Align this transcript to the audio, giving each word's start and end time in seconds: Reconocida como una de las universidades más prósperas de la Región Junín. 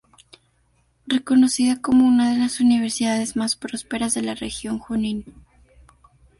Reconocida 1.05 1.79
como 1.79 2.07
una 2.07 2.33
de 2.33 2.39
las 2.39 2.59
universidades 2.59 3.35
más 3.35 3.55
prósperas 3.55 4.15
de 4.15 4.23
la 4.23 4.33
Región 4.33 4.79
Junín. 4.79 5.25